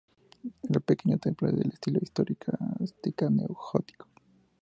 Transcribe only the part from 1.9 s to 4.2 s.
historicista neogótico.